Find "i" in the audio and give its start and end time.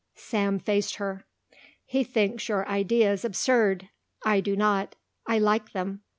4.25-4.39, 5.27-5.37